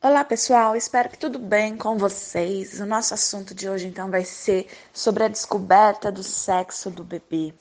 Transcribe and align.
Olá 0.00 0.22
pessoal, 0.22 0.76
espero 0.76 1.08
que 1.08 1.18
tudo 1.18 1.40
bem 1.40 1.76
com 1.76 1.98
vocês. 1.98 2.78
O 2.78 2.86
nosso 2.86 3.14
assunto 3.14 3.52
de 3.52 3.68
hoje 3.68 3.88
então 3.88 4.08
vai 4.08 4.24
ser 4.24 4.68
sobre 4.92 5.24
a 5.24 5.28
descoberta 5.28 6.12
do 6.12 6.22
sexo 6.22 6.88
do 6.88 7.02
bebê. 7.02 7.52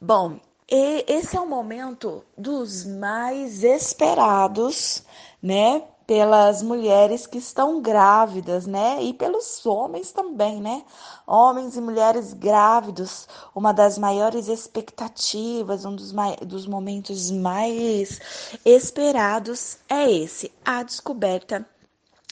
Bom, 0.00 0.38
esse 0.68 1.36
é 1.36 1.40
o 1.40 1.48
momento 1.48 2.24
dos 2.36 2.84
mais 2.84 3.64
esperados, 3.64 5.02
né? 5.42 5.82
Pelas 6.08 6.62
mulheres 6.62 7.26
que 7.26 7.36
estão 7.36 7.82
grávidas, 7.82 8.66
né? 8.66 8.96
E 9.02 9.12
pelos 9.12 9.66
homens 9.66 10.10
também, 10.10 10.58
né? 10.58 10.82
Homens 11.26 11.76
e 11.76 11.82
mulheres 11.82 12.32
grávidos, 12.32 13.28
uma 13.54 13.74
das 13.74 13.98
maiores 13.98 14.48
expectativas, 14.48 15.84
um 15.84 15.94
dos, 15.94 16.14
dos 16.46 16.66
momentos 16.66 17.30
mais 17.30 18.22
esperados 18.64 19.76
é 19.86 20.10
esse, 20.10 20.50
a 20.64 20.82
descoberta 20.82 21.68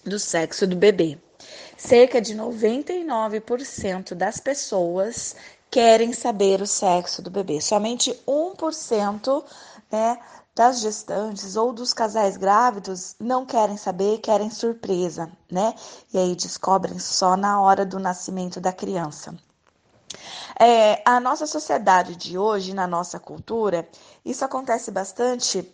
do 0.02 0.18
sexo 0.18 0.66
do 0.66 0.74
bebê. 0.74 1.18
Cerca 1.76 2.18
de 2.18 2.34
99% 2.34 4.14
das 4.14 4.40
pessoas 4.40 5.36
querem 5.70 6.14
saber 6.14 6.62
o 6.62 6.66
sexo 6.66 7.20
do 7.20 7.30
bebê. 7.30 7.60
Somente 7.60 8.18
1% 8.26 9.44
né, 9.92 10.18
das 10.56 10.80
gestantes 10.80 11.54
ou 11.54 11.70
dos 11.70 11.92
casais 11.92 12.38
grávidos 12.38 13.14
não 13.20 13.44
querem 13.44 13.76
saber, 13.76 14.18
querem 14.18 14.50
surpresa, 14.50 15.30
né? 15.52 15.74
E 16.12 16.18
aí 16.18 16.34
descobrem 16.34 16.98
só 16.98 17.36
na 17.36 17.60
hora 17.60 17.84
do 17.84 17.98
nascimento 17.98 18.58
da 18.58 18.72
criança. 18.72 19.36
É, 20.58 21.02
a 21.04 21.20
nossa 21.20 21.46
sociedade 21.46 22.16
de 22.16 22.38
hoje, 22.38 22.72
na 22.72 22.86
nossa 22.86 23.20
cultura, 23.20 23.86
isso 24.24 24.42
acontece 24.46 24.90
bastante, 24.90 25.70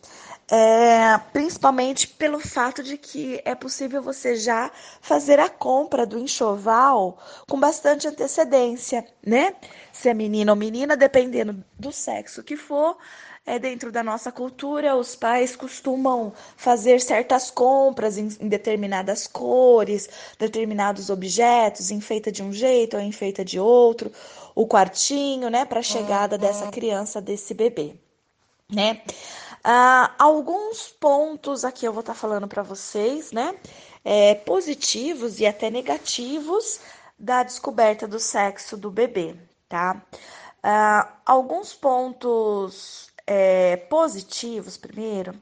é, 0.50 1.18
principalmente 1.32 2.08
pelo 2.08 2.38
fato 2.38 2.82
de 2.82 2.98
que 2.98 3.40
é 3.44 3.54
possível 3.54 4.02
você 4.02 4.36
já 4.36 4.70
fazer 5.00 5.38
a 5.40 5.48
compra 5.48 6.04
do 6.04 6.18
enxoval 6.18 7.18
com 7.48 7.58
bastante 7.58 8.06
antecedência, 8.06 9.06
né? 9.24 9.54
Se 9.92 10.08
é 10.08 10.14
menino 10.14 10.52
ou 10.52 10.56
menina, 10.56 10.96
dependendo 10.96 11.64
do 11.78 11.92
sexo 11.92 12.42
que 12.42 12.56
for, 12.56 12.96
é, 13.44 13.58
dentro 13.58 13.90
da 13.90 14.02
nossa 14.02 14.30
cultura, 14.30 14.94
os 14.96 15.16
pais 15.16 15.56
costumam 15.56 16.32
fazer 16.56 17.00
certas 17.00 17.50
compras 17.50 18.16
em, 18.16 18.28
em 18.40 18.48
determinadas 18.48 19.26
cores, 19.26 20.08
determinados 20.38 21.10
objetos, 21.10 21.90
enfeita 21.90 22.30
de 22.30 22.42
um 22.42 22.52
jeito 22.52 22.96
ou 22.96 23.02
enfeita 23.02 23.44
de 23.44 23.58
outro, 23.58 24.12
o 24.54 24.66
quartinho, 24.66 25.48
né, 25.50 25.64
para 25.64 25.80
a 25.80 25.82
chegada 25.82 26.38
dessa 26.38 26.68
criança, 26.68 27.20
desse 27.20 27.54
bebê, 27.54 27.94
né? 28.70 29.00
Ah, 29.64 30.14
alguns 30.18 30.88
pontos 30.88 31.64
aqui 31.64 31.86
eu 31.86 31.92
vou 31.92 32.00
estar 32.00 32.14
tá 32.14 32.18
falando 32.18 32.48
para 32.48 32.62
vocês, 32.62 33.32
né? 33.32 33.56
É, 34.04 34.34
positivos 34.34 35.38
e 35.38 35.46
até 35.46 35.70
negativos 35.70 36.80
da 37.18 37.42
descoberta 37.44 38.08
do 38.08 38.18
sexo 38.18 38.76
do 38.76 38.90
bebê, 38.90 39.36
tá? 39.68 40.02
Ah, 40.62 41.16
alguns 41.24 41.74
pontos 41.74 43.12
é, 43.26 43.76
positivos, 43.76 44.76
primeiro, 44.76 45.34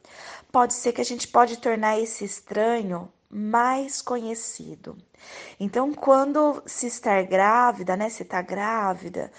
pode 0.52 0.74
ser 0.74 0.92
que 0.92 1.00
a 1.00 1.04
gente 1.04 1.26
pode 1.28 1.56
tornar 1.58 1.98
esse 1.98 2.24
estranho 2.24 3.10
mais 3.30 4.02
conhecido. 4.02 4.96
Então, 5.58 5.92
quando 5.94 6.62
se 6.66 6.86
estar 6.88 7.22
grávida, 7.24 7.96
né, 7.96 8.08
se 8.10 8.22
está 8.22 8.42
grávida, 8.42 9.32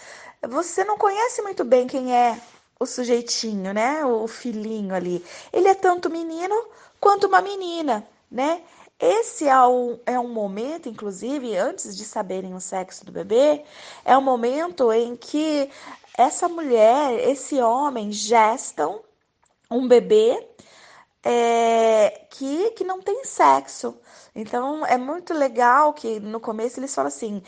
você 0.48 0.84
não 0.84 0.98
conhece 0.98 1.42
muito 1.42 1.64
bem 1.64 1.88
quem 1.88 2.16
é 2.16 2.40
o 2.82 2.86
sujeitinho, 2.88 3.74
né, 3.74 4.04
o 4.04 4.28
filhinho 4.28 4.96
ali. 4.96 5.24
Ele 5.54 5.68
é 5.68 5.76
tanto 5.76 6.10
menino 6.10 6.56
quanto 7.00 7.28
uma 7.28 7.40
menina, 7.40 8.04
né? 8.30 8.64
Esse 9.00 9.48
é 9.48 9.68
um, 9.68 10.00
é 10.04 10.20
um 10.20 10.28
momento, 10.28 10.90
inclusive, 10.90 11.56
antes 11.56 11.96
de 11.96 12.04
saberem 12.04 12.56
o 12.56 12.60
sexo 12.60 13.06
do 13.06 13.12
bebê, 13.12 13.64
é 14.04 14.18
um 14.18 14.22
momento 14.22 14.92
em 14.92 15.16
que 15.16 15.70
essa 16.18 16.50
mulher, 16.50 17.30
esse 17.30 17.62
homem 17.62 18.12
gestam 18.12 19.02
um 19.70 19.88
bebê 19.88 20.44
é, 21.24 22.01
que, 22.32 22.72
que 22.72 22.84
não 22.84 23.02
tem 23.02 23.26
sexo. 23.26 23.94
Então 24.34 24.86
é 24.86 24.98
muito 24.98 25.34
legal 25.34 25.94
que 25.94 26.20
no 26.20 26.40
começo 26.40 26.80
eles 26.80 26.96
falam 26.96 27.10
assim: 27.10 27.44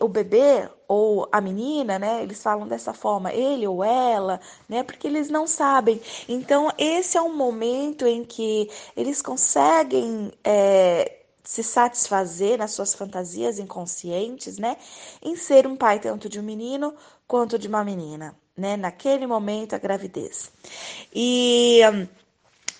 o 0.00 0.08
bebê 0.08 0.68
ou 0.86 1.26
a 1.32 1.40
menina, 1.40 1.98
né? 1.98 2.22
Eles 2.22 2.42
falam 2.42 2.68
dessa 2.68 2.92
forma, 2.92 3.32
ele 3.32 3.66
ou 3.66 3.82
ela, 3.82 4.38
né? 4.68 4.82
Porque 4.82 5.06
eles 5.06 5.30
não 5.30 5.46
sabem. 5.46 6.00
Então 6.28 6.70
esse 6.78 7.16
é 7.16 7.22
um 7.22 7.34
momento 7.34 8.06
em 8.06 8.24
que 8.24 8.70
eles 8.94 9.22
conseguem 9.22 10.30
é, 10.44 11.20
se 11.42 11.62
satisfazer 11.62 12.58
nas 12.58 12.72
suas 12.72 12.94
fantasias 12.94 13.58
inconscientes, 13.58 14.58
né? 14.58 14.76
Em 15.22 15.34
ser 15.34 15.66
um 15.66 15.76
pai 15.76 15.98
tanto 15.98 16.28
de 16.28 16.38
um 16.38 16.42
menino 16.42 16.94
quanto 17.26 17.58
de 17.58 17.68
uma 17.68 17.82
menina, 17.82 18.36
né? 18.56 18.76
Naquele 18.76 19.26
momento, 19.26 19.74
a 19.74 19.78
gravidez. 19.78 20.52
E. 21.14 21.80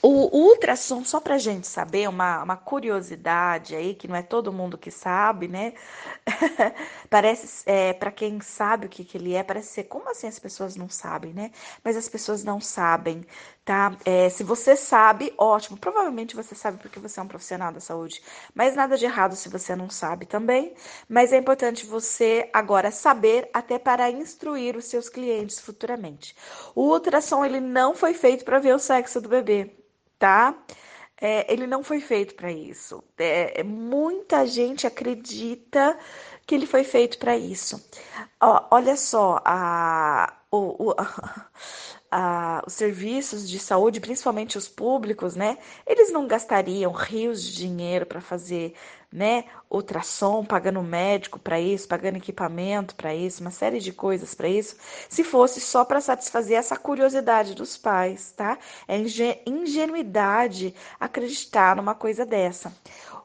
Um, 0.06 0.22
o, 0.26 0.50
ultrassom, 0.50 1.04
só 1.04 1.20
para 1.20 1.36
gente 1.36 1.66
saber, 1.66 2.08
uma, 2.08 2.40
uma 2.44 2.56
curiosidade 2.56 3.74
aí, 3.74 3.92
que 3.92 4.06
não 4.06 4.14
é 4.14 4.22
todo 4.22 4.52
mundo 4.52 4.78
que 4.78 4.88
sabe, 4.88 5.48
né? 5.48 5.74
parece, 7.10 7.68
é, 7.68 7.92
para 7.92 8.12
quem 8.12 8.40
sabe 8.40 8.86
o 8.86 8.88
que, 8.88 9.04
que 9.04 9.18
ele 9.18 9.34
é, 9.34 9.42
parece 9.42 9.68
ser, 9.74 9.84
como 9.84 10.08
assim 10.08 10.28
as 10.28 10.38
pessoas 10.38 10.76
não 10.76 10.88
sabem, 10.88 11.32
né? 11.32 11.50
Mas 11.82 11.96
as 11.96 12.08
pessoas 12.08 12.44
não 12.44 12.60
sabem, 12.60 13.26
tá? 13.64 13.96
É, 14.04 14.28
se 14.30 14.44
você 14.44 14.76
sabe, 14.76 15.34
ótimo, 15.36 15.76
provavelmente 15.76 16.36
você 16.36 16.54
sabe 16.54 16.78
porque 16.78 17.00
você 17.00 17.18
é 17.18 17.22
um 17.24 17.28
profissional 17.28 17.72
da 17.72 17.80
saúde, 17.80 18.22
mas 18.54 18.76
nada 18.76 18.96
de 18.96 19.04
errado 19.06 19.34
se 19.34 19.48
você 19.48 19.74
não 19.74 19.90
sabe 19.90 20.24
também, 20.24 20.74
mas 21.08 21.32
é 21.32 21.38
importante 21.38 21.84
você 21.84 22.48
agora 22.52 22.92
saber 22.92 23.50
até 23.52 23.76
para 23.76 24.08
instruir 24.10 24.76
os 24.76 24.84
seus 24.84 25.08
clientes 25.08 25.58
futuramente. 25.58 26.36
O 26.76 26.92
ultrassom, 26.92 27.44
ele 27.44 27.58
não 27.60 27.92
foi 27.94 28.14
feito 28.14 28.44
para 28.44 28.60
ver 28.60 28.74
o 28.74 28.78
sexo 28.78 29.20
do 29.20 29.28
bebê, 29.28 29.76
tá? 30.18 30.54
É, 31.20 31.50
ele 31.52 31.66
não 31.66 31.82
foi 31.82 32.00
feito 32.00 32.34
para 32.34 32.52
isso. 32.52 33.02
É, 33.18 33.62
muita 33.62 34.46
gente 34.46 34.86
acredita 34.86 35.98
que 36.46 36.54
ele 36.54 36.66
foi 36.66 36.84
feito 36.84 37.18
para 37.18 37.36
isso. 37.36 37.82
Ó, 38.40 38.66
olha 38.70 38.96
só, 38.96 39.40
a, 39.44 40.36
o, 40.50 40.90
o, 40.90 40.94
a, 42.10 42.62
os 42.66 42.72
serviços 42.74 43.48
de 43.48 43.58
saúde, 43.58 44.00
principalmente 44.00 44.58
os 44.58 44.68
públicos, 44.68 45.34
né? 45.36 45.58
Eles 45.86 46.12
não 46.12 46.26
gastariam 46.26 46.92
rios 46.92 47.42
de 47.42 47.56
dinheiro 47.56 48.06
para 48.06 48.20
fazer 48.20 48.74
né? 49.16 49.46
Ultrassom, 49.70 50.44
pagando 50.44 50.82
médico 50.82 51.38
para 51.38 51.58
isso, 51.58 51.88
pagando 51.88 52.18
equipamento 52.18 52.94
para 52.94 53.14
isso, 53.14 53.40
uma 53.40 53.50
série 53.50 53.80
de 53.80 53.90
coisas 53.90 54.34
para 54.34 54.46
isso, 54.46 54.76
se 55.08 55.24
fosse 55.24 55.58
só 55.58 55.86
para 55.86 56.02
satisfazer 56.02 56.58
essa 56.58 56.76
curiosidade 56.76 57.54
dos 57.54 57.78
pais, 57.78 58.32
tá? 58.36 58.58
É 58.86 58.98
ingenuidade 59.46 60.74
acreditar 61.00 61.74
numa 61.76 61.94
coisa 61.94 62.26
dessa. 62.26 62.70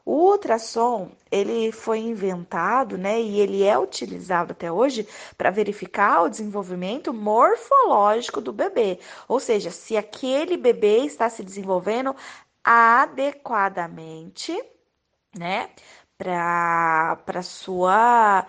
O 0.04 0.30
ultrassom, 0.30 1.10
ele 1.30 1.70
foi 1.70 1.98
inventado, 1.98 2.96
né, 2.96 3.20
e 3.20 3.38
ele 3.38 3.62
é 3.62 3.78
utilizado 3.78 4.52
até 4.52 4.72
hoje 4.72 5.06
para 5.36 5.50
verificar 5.50 6.22
o 6.22 6.28
desenvolvimento 6.28 7.12
morfológico 7.12 8.40
do 8.40 8.52
bebê, 8.52 8.98
ou 9.28 9.38
seja, 9.38 9.70
se 9.70 9.94
aquele 9.96 10.56
bebê 10.56 11.04
está 11.04 11.28
se 11.28 11.44
desenvolvendo 11.44 12.16
adequadamente 12.64 14.58
né? 15.36 15.70
Para 16.18 17.42
sua 17.42 18.46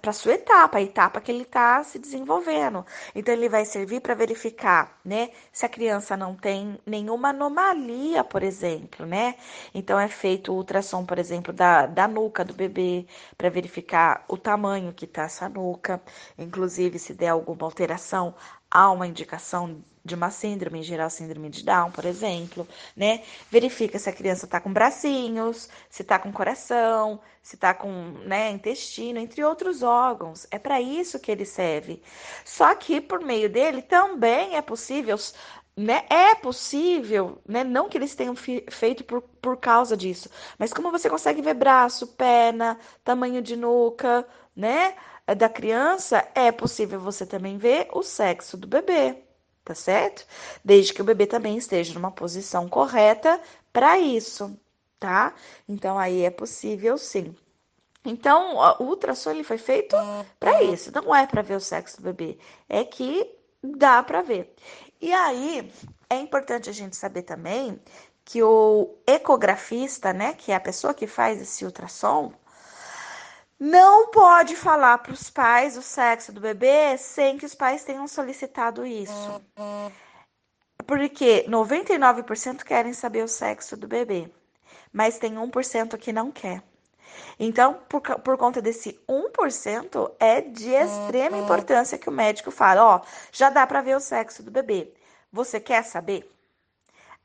para 0.00 0.12
sua 0.12 0.34
etapa, 0.34 0.78
a 0.78 0.82
etapa 0.82 1.20
que 1.20 1.32
ele 1.32 1.42
está 1.44 1.82
se 1.82 1.98
desenvolvendo. 1.98 2.84
Então 3.14 3.32
ele 3.32 3.48
vai 3.48 3.64
servir 3.64 4.00
para 4.00 4.14
verificar, 4.14 4.98
né, 5.04 5.30
se 5.52 5.64
a 5.64 5.68
criança 5.68 6.16
não 6.16 6.34
tem 6.36 6.78
nenhuma 6.86 7.30
anomalia, 7.30 8.22
por 8.24 8.42
exemplo, 8.42 9.06
né? 9.06 9.34
Então 9.74 9.98
é 9.98 10.08
feito 10.08 10.52
o 10.52 10.56
ultrassom, 10.56 11.04
por 11.06 11.18
exemplo, 11.18 11.52
da, 11.52 11.86
da 11.86 12.06
nuca 12.08 12.44
do 12.44 12.52
bebê 12.54 13.06
para 13.36 13.48
verificar 13.48 14.24
o 14.28 14.36
tamanho 14.36 14.92
que 14.92 15.04
está 15.06 15.22
essa 15.24 15.48
nuca, 15.48 16.02
inclusive 16.38 16.98
se 16.98 17.14
der 17.14 17.28
alguma 17.28 17.64
alteração, 17.64 18.34
há 18.70 18.90
uma 18.90 19.06
indicação 19.06 19.82
de 20.04 20.14
uma 20.14 20.30
síndrome, 20.30 20.80
em 20.80 20.82
geral 20.82 21.08
síndrome 21.08 21.48
de 21.48 21.64
Down, 21.64 21.90
por 21.90 22.04
exemplo, 22.04 22.68
né? 22.94 23.22
Verifica 23.50 23.98
se 23.98 24.10
a 24.10 24.12
criança 24.12 24.44
está 24.44 24.60
com 24.60 24.72
bracinhos, 24.72 25.68
se 25.88 26.02
está 26.02 26.18
com 26.18 26.30
coração, 26.30 27.20
se 27.42 27.54
está 27.54 27.72
com 27.72 27.90
né, 28.26 28.50
intestino, 28.50 29.18
entre 29.18 29.42
outros 29.42 29.82
órgãos. 29.82 30.46
É 30.50 30.58
para 30.58 30.80
isso 30.80 31.18
que 31.18 31.30
ele 31.30 31.46
serve. 31.46 32.02
Só 32.44 32.74
que 32.74 33.00
por 33.00 33.20
meio 33.20 33.48
dele 33.48 33.80
também 33.80 34.56
é 34.56 34.62
possível 34.62 35.16
né? 35.76 36.04
É 36.08 36.34
possível, 36.36 37.38
né? 37.46 37.64
Não 37.64 37.88
que 37.88 37.98
eles 37.98 38.14
tenham 38.14 38.34
feito 38.36 39.04
por, 39.04 39.22
por 39.22 39.56
causa 39.56 39.96
disso, 39.96 40.30
mas 40.58 40.72
como 40.72 40.90
você 40.90 41.10
consegue 41.10 41.42
ver 41.42 41.54
braço, 41.54 42.06
perna, 42.08 42.78
tamanho 43.02 43.42
de 43.42 43.56
nuca, 43.56 44.26
né? 44.54 44.94
Da 45.36 45.48
criança, 45.48 46.28
é 46.34 46.52
possível 46.52 47.00
você 47.00 47.26
também 47.26 47.56
ver 47.58 47.88
o 47.92 48.02
sexo 48.02 48.56
do 48.56 48.68
bebê 48.68 49.23
tá 49.64 49.74
certo? 49.74 50.26
Desde 50.64 50.92
que 50.92 51.00
o 51.00 51.04
bebê 51.04 51.26
também 51.26 51.56
esteja 51.56 51.94
numa 51.94 52.10
posição 52.10 52.68
correta 52.68 53.40
para 53.72 53.98
isso, 53.98 54.56
tá? 55.00 55.34
Então 55.68 55.98
aí 55.98 56.22
é 56.22 56.30
possível 56.30 56.98
sim. 56.98 57.34
Então, 58.04 58.56
o 58.80 58.84
ultrassom 58.84 59.30
ele 59.30 59.42
foi 59.42 59.56
feito 59.56 59.96
para 60.38 60.62
isso, 60.62 60.92
não 60.94 61.14
é 61.14 61.26
para 61.26 61.40
ver 61.40 61.56
o 61.56 61.60
sexo 61.60 61.96
do 61.96 62.02
bebê, 62.02 62.38
é 62.68 62.84
que 62.84 63.34
dá 63.62 64.02
para 64.02 64.20
ver. 64.20 64.54
E 65.00 65.10
aí 65.10 65.72
é 66.10 66.16
importante 66.16 66.68
a 66.68 66.72
gente 66.72 66.96
saber 66.96 67.22
também 67.22 67.80
que 68.22 68.42
o 68.42 68.94
ecografista, 69.06 70.12
né, 70.12 70.34
que 70.34 70.52
é 70.52 70.54
a 70.54 70.60
pessoa 70.60 70.92
que 70.92 71.06
faz 71.06 71.40
esse 71.40 71.64
ultrassom, 71.64 72.32
não 73.64 74.10
pode 74.10 74.54
falar 74.54 74.98
para 74.98 75.12
os 75.12 75.30
pais 75.30 75.76
o 75.78 75.82
sexo 75.82 76.30
do 76.30 76.40
bebê 76.40 76.98
sem 76.98 77.38
que 77.38 77.46
os 77.46 77.54
pais 77.54 77.82
tenham 77.82 78.06
solicitado 78.06 78.84
isso. 78.84 79.40
Porque 80.86 81.46
99% 81.48 82.62
querem 82.62 82.92
saber 82.92 83.24
o 83.24 83.28
sexo 83.28 83.74
do 83.74 83.88
bebê, 83.88 84.30
mas 84.92 85.18
tem 85.18 85.36
1% 85.36 85.96
que 85.96 86.12
não 86.12 86.30
quer. 86.30 86.62
Então, 87.40 87.80
por, 87.88 88.02
por 88.02 88.36
conta 88.36 88.60
desse 88.60 89.00
1%, 89.08 90.14
é 90.20 90.42
de 90.42 90.68
extrema 90.68 91.38
importância 91.38 91.96
que 91.96 92.08
o 92.08 92.12
médico 92.12 92.50
fala: 92.50 92.96
ó, 92.96 93.00
já 93.32 93.48
dá 93.48 93.66
para 93.66 93.80
ver 93.80 93.96
o 93.96 94.00
sexo 94.00 94.42
do 94.42 94.50
bebê. 94.50 94.92
Você 95.32 95.58
quer 95.58 95.84
saber? 95.84 96.30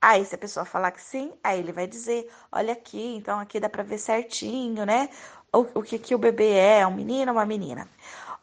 Aí, 0.02 0.24
se 0.24 0.34
a 0.34 0.38
pessoa 0.38 0.66
falar 0.66 0.92
que 0.92 1.02
sim, 1.02 1.34
aí 1.44 1.60
ele 1.60 1.74
vai 1.74 1.86
dizer: 1.86 2.32
olha 2.52 2.72
aqui, 2.72 3.16
então 3.16 3.38
aqui 3.40 3.60
dá 3.60 3.68
para 3.68 3.84
ver 3.84 3.98
certinho, 3.98 4.86
né? 4.86 5.10
O, 5.52 5.80
o 5.80 5.84
que, 5.84 5.98
que 5.98 6.16
o 6.16 6.20
bebê 6.20 6.54
é, 6.54 6.86
um 6.86 6.94
menino 6.94 7.32
ou 7.32 7.38
uma 7.38 7.46
menina. 7.46 7.88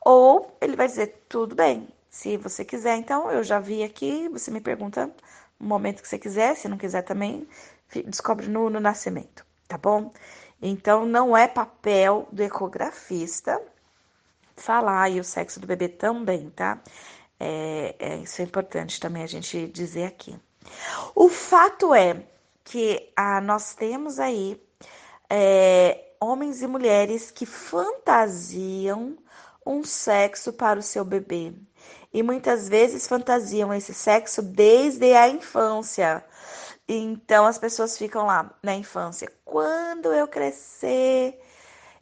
Ou 0.04 0.56
ele 0.60 0.76
vai 0.76 0.86
dizer: 0.86 1.24
tudo 1.28 1.54
bem, 1.54 1.88
se 2.10 2.36
você 2.36 2.64
quiser, 2.64 2.96
então 2.96 3.30
eu 3.30 3.44
já 3.44 3.58
vi 3.58 3.82
aqui, 3.82 4.28
você 4.28 4.50
me 4.50 4.60
pergunta 4.60 5.10
no 5.58 5.66
momento 5.68 6.02
que 6.02 6.08
você 6.08 6.18
quiser, 6.18 6.56
se 6.56 6.68
não 6.68 6.78
quiser 6.78 7.02
também, 7.02 7.46
descobre 8.06 8.48
no, 8.48 8.70
no 8.70 8.80
nascimento, 8.80 9.44
tá 9.68 9.78
bom? 9.78 10.12
Então, 10.60 11.04
não 11.04 11.36
é 11.36 11.46
papel 11.46 12.28
do 12.32 12.42
ecografista 12.42 13.60
falar 14.56 15.10
e 15.10 15.20
o 15.20 15.24
sexo 15.24 15.60
do 15.60 15.66
bebê 15.66 15.88
também, 15.88 16.50
tá? 16.50 16.80
É, 17.38 17.94
é, 17.98 18.16
isso 18.16 18.40
é 18.40 18.44
importante 18.44 18.98
também 18.98 19.22
a 19.22 19.26
gente 19.26 19.66
dizer 19.68 20.06
aqui. 20.06 20.38
O 21.14 21.28
fato 21.28 21.94
é 21.94 22.22
que 22.64 23.12
ah, 23.14 23.40
nós 23.40 23.74
temos 23.74 24.18
aí 24.18 24.60
é, 25.28 26.05
homens 26.20 26.62
e 26.62 26.66
mulheres 26.66 27.30
que 27.30 27.46
fantasiam 27.46 29.16
um 29.64 29.82
sexo 29.82 30.52
para 30.52 30.78
o 30.78 30.82
seu 30.82 31.04
bebê. 31.04 31.52
E 32.12 32.22
muitas 32.22 32.68
vezes 32.68 33.06
fantasiam 33.06 33.74
esse 33.74 33.92
sexo 33.92 34.40
desde 34.40 35.12
a 35.14 35.28
infância. 35.28 36.24
Então 36.88 37.44
as 37.44 37.58
pessoas 37.58 37.98
ficam 37.98 38.26
lá 38.26 38.54
na 38.62 38.74
infância. 38.74 39.30
Quando 39.44 40.12
eu 40.12 40.28
crescer 40.28 41.40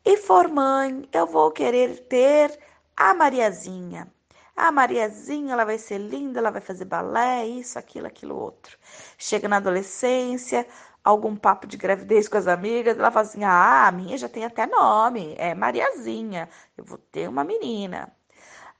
e 0.05 0.16
for 0.19 0.49
mãe, 0.49 1.08
eu 1.12 1.26
vou 1.26 1.50
querer 1.50 2.06
ter 2.06 2.58
a 2.96 3.14
Mariazinha. 3.14 4.12
A 4.56 4.70
Mariazinha, 4.70 5.55
ela 5.55 5.64
vai 5.64 5.78
ser 5.78 5.99
linda, 5.99 6.38
ela 6.38 6.50
vai 6.50 6.61
fazer 6.61 6.84
balé, 6.84 7.44
isso, 7.46 7.76
aquilo, 7.78 8.06
aquilo 8.06 8.37
outro. 8.37 8.78
Chega 9.19 9.49
na 9.49 9.56
adolescência, 9.56 10.64
algum 11.04 11.36
papo 11.36 11.66
de 11.66 11.76
gravidez 11.76 12.28
com 12.28 12.36
as 12.38 12.46
amigas, 12.48 12.98
ela 12.98 13.10
fala 13.10 13.26
assim: 13.26 13.44
"Ah, 13.44 13.86
a 13.88 13.92
minha 13.92 14.16
já 14.18 14.28
tem 14.28 14.44
até 14.44 14.66
nome, 14.66 15.34
é 15.38 15.54
Mariazinha. 15.54 16.48
Eu 16.76 16.84
vou 16.84 16.98
ter 16.98 17.28
uma 17.28 17.44
menina". 17.44 18.12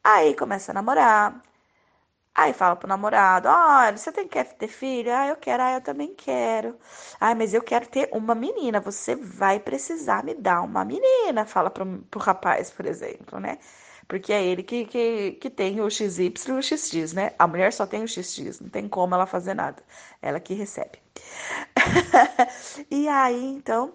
Aí 0.05 0.35
começa 0.37 0.73
a 0.73 0.75
namorar, 0.75 1.43
Aí 2.35 2.53
fala 2.53 2.77
pro 2.77 2.89
namorado: 2.89 3.49
Olha, 3.49 3.97
você 3.97 4.11
tem 4.13 4.27
quer 4.29 4.45
ter 4.57 4.69
filho? 4.69 5.13
Ah, 5.15 5.29
eu 5.29 5.37
quero, 5.37 5.63
ah, 5.63 5.73
eu 5.75 5.81
também 5.81 6.15
quero. 6.15 6.77
Ah, 7.21 7.35
mas 7.35 7.55
eu 7.55 7.63
quero 7.63 7.87
ter 7.89 8.09
uma 8.13 8.35
menina. 8.35 8.81
Você 8.81 9.15
vai 9.17 9.61
precisar 9.61 10.25
me 10.25 10.35
dar 10.35 10.63
uma 10.63 10.85
menina. 10.85 11.47
Fala 11.47 11.71
pro, 11.71 11.85
pro 12.11 12.21
rapaz, 12.21 12.71
por 12.71 12.87
exemplo, 12.87 13.39
né? 13.41 13.59
Porque 14.09 14.33
é 14.33 14.45
ele 14.45 14.63
que, 14.63 14.85
que, 14.87 15.33
que 15.33 15.51
tem 15.51 15.81
o 15.81 15.91
XY 15.91 16.33
e 16.49 16.53
o 16.53 16.63
XX, 16.63 17.13
né? 17.15 17.33
A 17.39 17.47
mulher 17.47 17.73
só 17.73 17.87
tem 17.87 18.03
o 18.03 18.09
XX, 18.09 18.61
não 18.61 18.69
tem 18.69 18.89
como 18.89 19.15
ela 19.15 19.27
fazer 19.27 19.55
nada. 19.55 19.83
Ela 20.23 20.41
que 20.41 20.55
recebe. 20.55 20.99
e 22.91 23.09
aí, 23.09 23.45
então, 23.45 23.95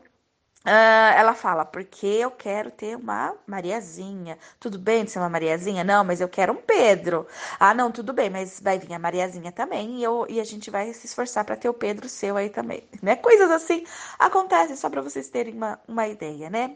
Uh, 0.65 1.15
ela 1.15 1.33
fala, 1.33 1.63
porque 1.65 2.05
eu 2.05 2.29
quero 2.29 2.69
ter 2.69 2.95
uma 2.95 3.33
Mariazinha. 3.47 4.37
Tudo 4.59 4.77
bem 4.77 5.05
de 5.05 5.11
ser 5.11 5.19
uma 5.19 5.29
Mariazinha? 5.29 5.83
Não, 5.85 6.03
mas 6.03 6.19
eu 6.19 6.27
quero 6.27 6.51
um 6.53 6.57
Pedro. 6.57 7.25
Ah, 7.59 7.73
não, 7.73 7.89
tudo 7.91 8.11
bem, 8.13 8.29
mas 8.29 8.59
vai 8.59 8.77
vir 8.77 8.93
a 8.93 8.99
Mariazinha 8.99 9.51
também 9.53 9.99
e, 9.99 10.03
eu, 10.03 10.25
e 10.29 10.39
a 10.39 10.43
gente 10.43 10.69
vai 10.69 10.91
se 10.93 11.07
esforçar 11.07 11.45
para 11.45 11.55
ter 11.55 11.69
o 11.69 11.73
Pedro 11.73 12.09
seu 12.09 12.35
aí 12.35 12.49
também, 12.49 12.83
né? 13.01 13.15
Coisas 13.15 13.49
assim 13.49 13.85
acontecem 14.19 14.75
só 14.75 14.89
para 14.89 15.01
vocês 15.01 15.29
terem 15.29 15.53
uma, 15.55 15.79
uma 15.87 16.07
ideia, 16.07 16.49
né? 16.49 16.75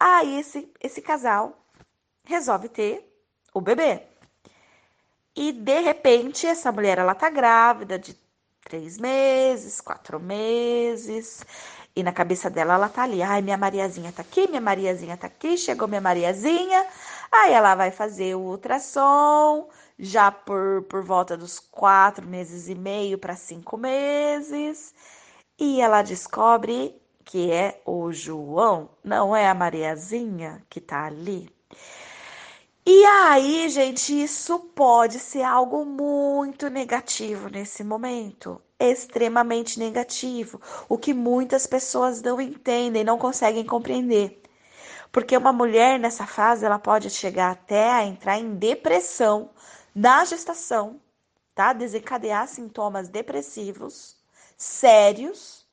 Aí 0.00 0.40
esse, 0.40 0.70
esse 0.80 1.00
casal 1.00 1.61
resolve 2.24 2.68
ter 2.68 3.08
o 3.52 3.60
bebê. 3.60 4.02
E 5.34 5.52
de 5.52 5.80
repente 5.80 6.46
essa 6.46 6.70
mulher 6.70 6.98
ela 6.98 7.14
tá 7.14 7.30
grávida 7.30 7.98
de 7.98 8.16
três 8.64 8.98
meses, 8.98 9.80
quatro 9.80 10.20
meses. 10.20 11.44
E 11.94 12.02
na 12.02 12.12
cabeça 12.12 12.48
dela, 12.48 12.74
ela 12.74 12.88
tá 12.88 13.02
ali. 13.02 13.22
Ai, 13.22 13.42
minha 13.42 13.56
Mariazinha 13.58 14.12
tá 14.12 14.22
aqui, 14.22 14.48
minha 14.48 14.60
Mariazinha 14.60 15.16
tá 15.16 15.26
aqui, 15.26 15.58
chegou 15.58 15.86
minha 15.86 16.00
Mariazinha. 16.00 16.86
Aí 17.30 17.52
ela 17.52 17.74
vai 17.74 17.90
fazer 17.90 18.34
o 18.34 18.40
ultrassom, 18.40 19.68
já 19.98 20.30
por, 20.30 20.82
por 20.88 21.02
volta 21.02 21.36
dos 21.36 21.58
quatro 21.58 22.26
meses 22.26 22.68
e 22.68 22.74
meio 22.74 23.18
para 23.18 23.36
cinco 23.36 23.76
meses. 23.76 24.94
E 25.58 25.80
ela 25.80 26.02
descobre 26.02 27.00
que 27.24 27.52
é 27.52 27.80
o 27.84 28.12
João, 28.12 28.90
não 29.04 29.34
é 29.36 29.48
a 29.48 29.54
Mariazinha 29.54 30.64
que 30.68 30.80
tá 30.80 31.06
ali. 31.06 31.48
E 32.84 33.04
aí, 33.04 33.68
gente, 33.68 34.22
isso 34.22 34.58
pode 34.58 35.18
ser 35.20 35.42
algo 35.42 35.84
muito 35.84 36.68
negativo 36.68 37.48
nesse 37.48 37.84
momento 37.84 38.60
extremamente 38.78 39.78
negativo, 39.78 40.60
o 40.88 40.98
que 40.98 41.14
muitas 41.14 41.66
pessoas 41.66 42.20
não 42.20 42.40
entendem, 42.40 43.04
não 43.04 43.16
conseguem 43.18 43.64
compreender. 43.64 44.42
Porque 45.12 45.36
uma 45.36 45.52
mulher 45.52 45.98
nessa 46.00 46.26
fase, 46.26 46.64
ela 46.64 46.78
pode 46.78 47.08
chegar 47.10 47.52
até 47.52 47.90
a 47.90 48.04
entrar 48.04 48.38
em 48.38 48.54
depressão 48.56 49.50
na 49.94 50.24
gestação, 50.24 51.00
tá? 51.54 51.72
Desencadear 51.72 52.48
sintomas 52.48 53.08
depressivos 53.08 54.16
sérios 54.56 55.64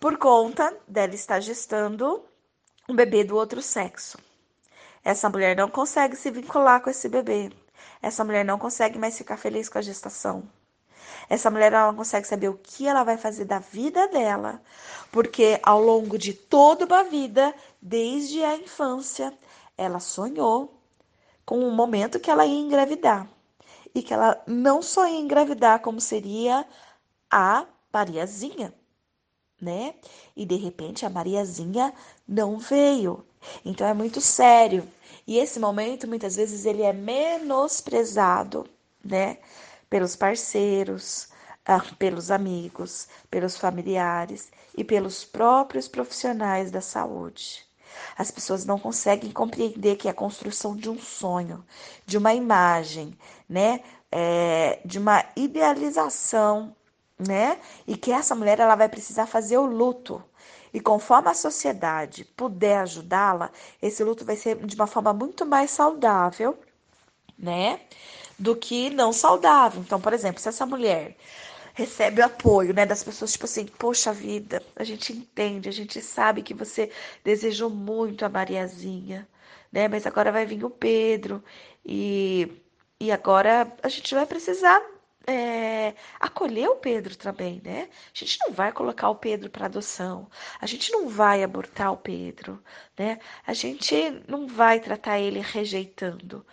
por 0.00 0.16
conta 0.16 0.74
dela 0.88 1.14
estar 1.14 1.40
gestando 1.40 2.24
um 2.88 2.94
bebê 2.96 3.24
do 3.24 3.36
outro 3.36 3.60
sexo. 3.60 4.18
Essa 5.04 5.28
mulher 5.28 5.56
não 5.56 5.68
consegue 5.68 6.16
se 6.16 6.30
vincular 6.30 6.80
com 6.80 6.90
esse 6.90 7.08
bebê. 7.08 7.52
Essa 8.00 8.24
mulher 8.24 8.44
não 8.44 8.58
consegue 8.58 8.98
mais 8.98 9.16
ficar 9.18 9.36
feliz 9.36 9.68
com 9.68 9.78
a 9.78 9.82
gestação. 9.82 10.48
Essa 11.28 11.50
mulher 11.50 11.72
ela 11.72 11.88
não 11.88 11.96
consegue 11.96 12.26
saber 12.26 12.48
o 12.48 12.58
que 12.58 12.86
ela 12.86 13.04
vai 13.04 13.16
fazer 13.16 13.44
da 13.44 13.58
vida 13.58 14.08
dela, 14.08 14.62
porque 15.10 15.58
ao 15.62 15.82
longo 15.82 16.18
de 16.18 16.32
toda 16.32 16.84
uma 16.84 17.04
vida, 17.04 17.54
desde 17.80 18.42
a 18.42 18.56
infância, 18.56 19.32
ela 19.76 20.00
sonhou 20.00 20.80
com 21.44 21.58
o 21.58 21.68
um 21.68 21.74
momento 21.74 22.20
que 22.20 22.30
ela 22.30 22.46
ia 22.46 22.58
engravidar 22.58 23.28
e 23.94 24.02
que 24.02 24.12
ela 24.12 24.42
não 24.46 24.82
só 24.82 25.06
ia 25.06 25.20
engravidar 25.20 25.80
como 25.80 26.00
seria 26.00 26.66
a 27.30 27.66
Mariazinha, 27.92 28.74
né? 29.60 29.94
E 30.36 30.44
de 30.44 30.56
repente 30.56 31.06
a 31.06 31.10
Mariazinha 31.10 31.92
não 32.26 32.58
veio. 32.58 33.24
Então 33.64 33.86
é 33.86 33.94
muito 33.94 34.20
sério. 34.20 34.86
E 35.26 35.38
esse 35.38 35.58
momento 35.58 36.06
muitas 36.06 36.36
vezes 36.36 36.64
ele 36.66 36.82
é 36.82 36.92
menosprezado, 36.92 38.66
né? 39.04 39.38
pelos 39.94 40.16
parceiros, 40.16 41.28
ah, 41.64 41.80
pelos 41.98 42.30
amigos, 42.30 43.08
pelos 43.30 43.56
familiares 43.56 44.50
e 44.76 44.82
pelos 44.82 45.24
próprios 45.24 45.86
profissionais 45.86 46.70
da 46.70 46.80
saúde. 46.80 47.64
As 48.18 48.30
pessoas 48.30 48.64
não 48.64 48.76
conseguem 48.76 49.30
compreender 49.30 49.96
que 49.96 50.08
é 50.08 50.10
a 50.10 50.14
construção 50.14 50.76
de 50.76 50.90
um 50.90 50.98
sonho, 50.98 51.64
de 52.04 52.18
uma 52.18 52.34
imagem, 52.34 53.16
né? 53.48 53.80
É, 54.10 54.80
de 54.84 54.98
uma 54.98 55.24
idealização, 55.36 56.74
né? 57.18 57.58
E 57.86 57.96
que 57.96 58.10
essa 58.10 58.34
mulher 58.34 58.58
ela 58.58 58.74
vai 58.74 58.88
precisar 58.88 59.26
fazer 59.26 59.58
o 59.58 59.66
luto. 59.66 60.22
E 60.74 60.80
conforme 60.80 61.30
a 61.30 61.34
sociedade 61.34 62.24
puder 62.36 62.80
ajudá-la, 62.80 63.50
esse 63.80 64.04
luto 64.04 64.24
vai 64.24 64.36
ser 64.36 64.56
de 64.56 64.74
uma 64.74 64.86
forma 64.86 65.12
muito 65.14 65.46
mais 65.46 65.70
saudável, 65.70 66.58
né? 67.38 67.80
do 68.38 68.56
que 68.56 68.90
não 68.90 69.12
saudável. 69.12 69.80
Então, 69.80 70.00
por 70.00 70.12
exemplo, 70.12 70.40
se 70.40 70.48
essa 70.48 70.66
mulher 70.66 71.16
recebe 71.74 72.20
o 72.20 72.24
apoio, 72.24 72.72
né, 72.74 72.86
das 72.86 73.02
pessoas, 73.02 73.32
tipo 73.32 73.46
assim, 73.46 73.66
poxa 73.66 74.12
vida, 74.12 74.62
a 74.76 74.84
gente 74.84 75.12
entende, 75.12 75.68
a 75.68 75.72
gente 75.72 76.00
sabe 76.00 76.42
que 76.42 76.54
você 76.54 76.90
desejou 77.24 77.68
muito 77.70 78.24
a 78.24 78.28
Mariazinha, 78.28 79.28
né, 79.72 79.88
mas 79.88 80.06
agora 80.06 80.30
vai 80.32 80.46
vir 80.46 80.64
o 80.64 80.70
Pedro 80.70 81.42
e, 81.84 82.62
e 83.00 83.10
agora 83.10 83.72
a 83.82 83.88
gente 83.88 84.14
vai 84.14 84.26
precisar, 84.26 84.80
é, 85.26 85.94
acolher 86.20 86.68
o 86.68 86.76
Pedro 86.76 87.16
também, 87.16 87.60
né? 87.64 87.88
A 88.14 88.18
gente 88.18 88.38
não 88.40 88.52
vai 88.52 88.72
colocar 88.72 89.08
o 89.08 89.16
Pedro 89.16 89.50
para 89.50 89.66
adoção, 89.66 90.28
a 90.60 90.66
gente 90.66 90.92
não 90.92 91.08
vai 91.08 91.42
abortar 91.42 91.92
o 91.92 91.96
Pedro, 91.96 92.62
né? 92.98 93.18
A 93.46 93.52
gente 93.52 93.94
não 94.28 94.46
vai 94.46 94.80
tratar 94.80 95.18
ele 95.18 95.40
rejeitando. 95.40 96.44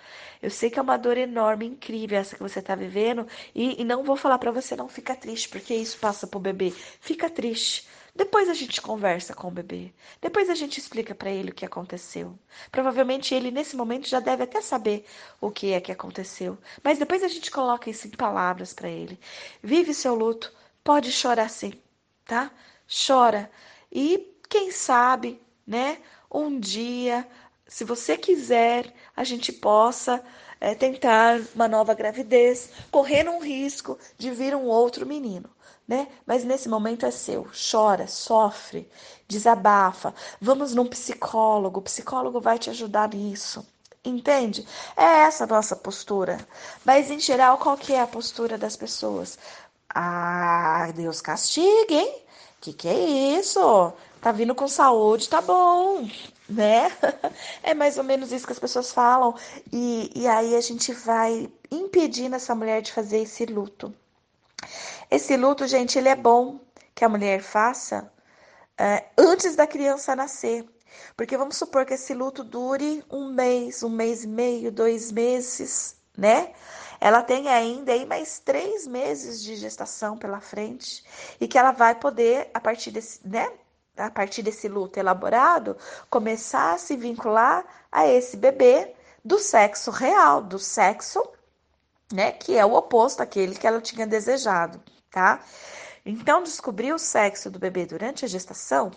Eu 0.41 0.49
sei 0.49 0.69
que 0.69 0.79
é 0.79 0.81
uma 0.81 0.97
dor 0.97 1.17
enorme, 1.17 1.65
incrível 1.65 2.17
essa 2.17 2.35
que 2.35 2.41
você 2.43 2.59
está 2.59 2.75
vivendo 2.75 3.27
e, 3.53 3.81
e 3.81 3.83
não 3.85 4.03
vou 4.03 4.15
falar 4.15 4.37
para 4.39 4.51
você 4.51 4.75
não 4.75 4.87
ficar 4.89 5.15
triste, 5.15 5.49
porque 5.49 5.73
isso 5.73 5.99
passa 5.99 6.25
pro 6.27 6.39
bebê. 6.39 6.71
Fica 6.99 7.29
triste. 7.29 7.87
Depois 8.15 8.49
a 8.49 8.53
gente 8.53 8.81
conversa 8.81 9.33
com 9.33 9.47
o 9.47 9.51
bebê. 9.51 9.93
Depois 10.21 10.49
a 10.49 10.55
gente 10.55 10.77
explica 10.77 11.15
para 11.15 11.29
ele 11.29 11.51
o 11.51 11.53
que 11.53 11.65
aconteceu. 11.65 12.37
Provavelmente 12.71 13.33
ele 13.33 13.51
nesse 13.51 13.75
momento 13.75 14.07
já 14.07 14.19
deve 14.19 14.43
até 14.43 14.61
saber 14.61 15.05
o 15.39 15.49
que 15.49 15.71
é 15.71 15.79
que 15.79 15.91
aconteceu, 15.91 16.57
mas 16.83 16.99
depois 16.99 17.23
a 17.23 17.27
gente 17.27 17.49
coloca 17.49 17.89
isso 17.89 18.07
em 18.07 18.11
palavras 18.11 18.73
para 18.73 18.89
ele. 18.89 19.17
Vive 19.63 19.93
seu 19.93 20.13
luto, 20.13 20.53
pode 20.83 21.11
chorar 21.11 21.49
sim, 21.49 21.73
tá? 22.25 22.51
Chora. 23.07 23.49
E 23.91 24.35
quem 24.49 24.71
sabe, 24.71 25.41
né, 25.65 25.99
um 26.29 26.59
dia, 26.59 27.27
se 27.65 27.85
você 27.85 28.17
quiser, 28.17 28.93
a 29.15 29.23
gente 29.23 29.53
possa 29.53 30.21
é, 30.61 30.73
tentar 30.73 31.41
uma 31.53 31.67
nova 31.67 31.93
gravidez, 31.93 32.69
correndo 32.89 33.31
um 33.31 33.41
risco 33.41 33.99
de 34.17 34.31
vir 34.31 34.55
um 34.55 34.67
outro 34.67 35.05
menino 35.05 35.49
né? 35.91 36.07
Mas 36.25 36.45
nesse 36.45 36.69
momento 36.69 37.05
é 37.05 37.11
seu. 37.11 37.47
Chora, 37.51 38.07
sofre, 38.07 38.89
desabafa. 39.27 40.15
Vamos 40.39 40.73
num 40.73 40.87
psicólogo, 40.87 41.79
o 41.79 41.83
psicólogo 41.83 42.39
vai 42.39 42.57
te 42.57 42.69
ajudar 42.69 43.09
nisso. 43.09 43.67
Entende? 44.03 44.65
É 44.95 45.03
essa 45.23 45.43
a 45.43 45.47
nossa 45.47 45.75
postura. 45.75 46.39
Mas 46.85 47.11
em 47.11 47.19
geral, 47.19 47.57
qual 47.57 47.75
que 47.77 47.93
é 47.93 47.99
a 48.01 48.07
postura 48.07 48.57
das 48.57 48.77
pessoas? 48.77 49.37
Ah, 49.93 50.89
Deus 50.95 51.19
castigue, 51.19 51.93
hein? 51.93 52.21
Que 52.61 52.71
que 52.71 52.87
é 52.87 53.37
isso? 53.37 53.91
Tá 54.21 54.31
vindo 54.31 54.55
com 54.55 54.67
saúde, 54.69 55.27
tá 55.27 55.41
bom, 55.41 56.07
né? 56.51 56.89
É 57.63 57.73
mais 57.73 57.97
ou 57.97 58.03
menos 58.03 58.31
isso 58.31 58.45
que 58.45 58.53
as 58.53 58.59
pessoas 58.59 58.91
falam. 58.91 59.35
E, 59.71 60.11
e 60.15 60.27
aí 60.27 60.55
a 60.55 60.61
gente 60.61 60.91
vai 60.93 61.49
impedindo 61.69 62.35
essa 62.35 62.53
mulher 62.55 62.81
de 62.81 62.91
fazer 62.91 63.19
esse 63.19 63.45
luto. 63.45 63.93
Esse 65.09 65.35
luto, 65.37 65.67
gente, 65.67 65.97
ele 65.97 66.09
é 66.09 66.15
bom 66.15 66.59
que 66.93 67.05
a 67.05 67.09
mulher 67.09 67.41
faça 67.41 68.11
é, 68.77 69.05
antes 69.17 69.55
da 69.55 69.67
criança 69.67 70.15
nascer. 70.15 70.65
Porque 71.15 71.37
vamos 71.37 71.57
supor 71.57 71.85
que 71.85 71.93
esse 71.93 72.13
luto 72.13 72.43
dure 72.43 73.03
um 73.09 73.31
mês, 73.31 73.83
um 73.83 73.89
mês 73.89 74.23
e 74.23 74.27
meio, 74.27 74.71
dois 74.71 75.11
meses, 75.11 75.95
né? 76.17 76.53
Ela 76.99 77.23
tem 77.23 77.47
ainda 77.47 77.91
aí 77.91 78.05
mais 78.05 78.39
três 78.39 78.85
meses 78.85 79.41
de 79.41 79.55
gestação 79.55 80.17
pela 80.17 80.39
frente 80.39 81.03
e 81.39 81.47
que 81.47 81.57
ela 81.57 81.71
vai 81.71 81.95
poder, 81.95 82.49
a 82.53 82.59
partir 82.59 82.91
desse, 82.91 83.19
né? 83.27 83.51
A 84.05 84.11
partir 84.11 84.41
desse 84.41 84.67
luto 84.67 84.99
elaborado, 84.99 85.77
começar 86.09 86.73
a 86.73 86.77
se 86.77 86.95
vincular 86.95 87.65
a 87.91 88.07
esse 88.07 88.37
bebê 88.37 88.93
do 89.23 89.37
sexo 89.39 89.91
real, 89.91 90.41
do 90.41 90.59
sexo, 90.59 91.23
né? 92.11 92.31
Que 92.31 92.57
é 92.57 92.65
o 92.65 92.73
oposto 92.73 93.21
àquele 93.21 93.55
que 93.55 93.67
ela 93.67 93.81
tinha 93.81 94.07
desejado 94.07 94.81
tá? 95.11 95.43
Então, 96.05 96.41
descobrir 96.41 96.93
o 96.93 96.97
sexo 96.97 97.51
do 97.51 97.59
bebê 97.59 97.85
durante 97.85 98.25
a 98.25 98.27
gestação 98.27 98.91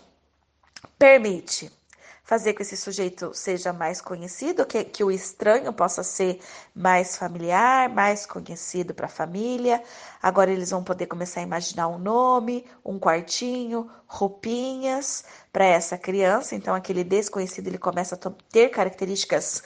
permite 0.97 1.71
fazer 2.25 2.53
com 2.53 2.57
que 2.57 2.63
esse 2.63 2.75
sujeito 2.75 3.31
seja 3.33 3.71
mais 3.71 4.01
conhecido, 4.01 4.65
que, 4.65 4.83
que 4.83 5.03
o 5.03 5.11
estranho 5.11 5.71
possa 5.71 6.01
ser 6.03 6.39
mais 6.73 7.15
familiar, 7.15 7.87
mais 7.87 8.25
conhecido 8.25 8.95
para 8.95 9.05
a 9.05 9.09
família. 9.09 9.81
Agora 10.21 10.51
eles 10.51 10.71
vão 10.71 10.83
poder 10.83 11.05
começar 11.05 11.41
a 11.41 11.43
imaginar 11.43 11.87
um 11.87 11.99
nome, 11.99 12.65
um 12.83 12.97
quartinho, 12.99 13.87
roupinhas 14.07 15.23
para 15.53 15.65
essa 15.65 15.99
criança. 15.99 16.55
Então 16.55 16.73
aquele 16.73 17.03
desconhecido 17.03 17.67
ele 17.67 17.77
começa 17.77 18.15
a 18.15 18.31
ter 18.51 18.69
características 18.69 19.61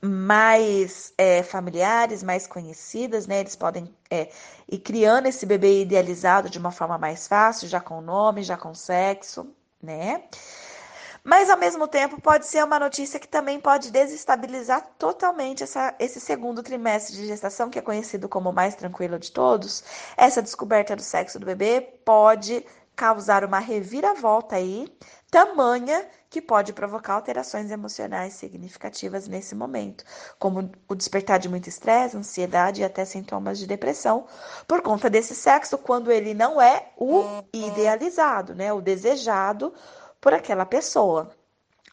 mais 0.00 1.12
é, 1.18 1.42
familiares, 1.42 2.22
mais 2.22 2.46
conhecidas, 2.46 3.26
né? 3.26 3.40
Eles 3.40 3.56
podem 3.56 3.92
é, 4.08 4.30
ir 4.70 4.78
criando 4.78 5.26
esse 5.26 5.44
bebê 5.44 5.82
idealizado 5.82 6.48
de 6.48 6.58
uma 6.58 6.70
forma 6.70 6.96
mais 6.96 7.26
fácil, 7.26 7.66
já 7.68 7.80
com 7.80 8.00
nome, 8.00 8.44
já 8.44 8.56
com 8.56 8.72
sexo, 8.74 9.52
né? 9.82 10.22
Mas 11.22 11.50
ao 11.50 11.58
mesmo 11.58 11.86
tempo 11.86 12.20
pode 12.20 12.46
ser 12.46 12.64
uma 12.64 12.78
notícia 12.78 13.20
que 13.20 13.28
também 13.28 13.60
pode 13.60 13.90
desestabilizar 13.90 14.86
totalmente 14.98 15.62
essa, 15.62 15.94
esse 15.98 16.20
segundo 16.20 16.62
trimestre 16.62 17.16
de 17.16 17.26
gestação, 17.26 17.68
que 17.68 17.78
é 17.78 17.82
conhecido 17.82 18.28
como 18.28 18.50
o 18.50 18.54
mais 18.54 18.74
tranquilo 18.74 19.18
de 19.18 19.30
todos. 19.30 19.84
Essa 20.16 20.42
descoberta 20.42 20.96
do 20.96 21.02
sexo 21.02 21.38
do 21.38 21.46
bebê 21.46 21.80
pode 22.04 22.64
causar 22.96 23.44
uma 23.44 23.58
reviravolta 23.58 24.56
aí, 24.56 24.86
tamanha 25.30 26.06
que 26.28 26.40
pode 26.40 26.72
provocar 26.72 27.14
alterações 27.14 27.70
emocionais 27.70 28.34
significativas 28.34 29.26
nesse 29.26 29.54
momento, 29.54 30.04
como 30.38 30.70
o 30.88 30.94
despertar 30.94 31.38
de 31.38 31.48
muito 31.48 31.68
estresse, 31.68 32.16
ansiedade 32.16 32.82
e 32.82 32.84
até 32.84 33.04
sintomas 33.04 33.58
de 33.58 33.66
depressão, 33.66 34.26
por 34.68 34.82
conta 34.82 35.08
desse 35.08 35.34
sexo, 35.34 35.78
quando 35.78 36.12
ele 36.12 36.34
não 36.34 36.60
é 36.60 36.90
o 36.96 37.24
idealizado, 37.52 38.54
né, 38.54 38.72
o 38.72 38.80
desejado 38.80 39.72
por 40.20 40.34
aquela 40.34 40.66
pessoa. 40.66 41.34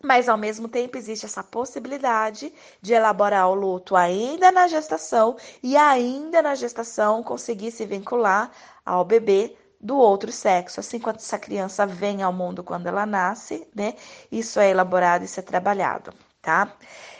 Mas 0.04 0.30
ao 0.30 0.38
mesmo 0.38 0.68
tempo 0.68 0.98
existe 0.98 1.26
essa 1.26 1.44
possibilidade 1.44 2.54
de 2.82 2.94
elaborar 2.94 3.50
o 3.50 3.56
luto 3.56 3.96
ainda 3.96 4.52
na 4.52 4.68
gestação 4.68 5.36
e 5.64 5.76
ainda 5.76 6.42
na 6.42 6.54
gestação 6.54 7.24
conseguir 7.24 7.72
se 7.72 7.86
vincular 7.86 8.52
ao 8.86 9.04
bebê 9.04 9.56
do 9.82 9.98
outro 9.98 10.32
sexo. 10.32 10.80
Assim, 10.80 11.00
quando 11.00 11.18
essa 11.18 11.40
criança 11.40 11.86
vem 11.88 12.22
ao 12.22 12.32
mundo 12.32 12.64
quando 12.64 12.88
ela 12.88 13.06
nasce, 13.06 13.68
né? 13.76 13.96
Isso 14.32 14.60
é 14.60 14.70
elaborado, 14.70 15.26
isso 15.26 15.40
é 15.40 15.44
trabalhado, 15.44 16.14
tá? 16.42 16.72